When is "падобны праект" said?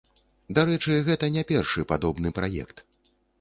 1.93-2.83